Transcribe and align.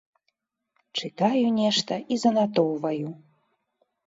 Чытаю 0.99 1.47
нешта 1.59 1.93
і 2.17 2.19
занатоўваю. 2.23 3.07